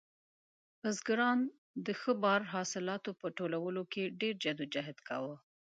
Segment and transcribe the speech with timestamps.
[0.81, 1.39] بزګران
[1.85, 5.35] د ښه بار حاصلاتو په ټولولو کې ډېر جد او جهد کاوه.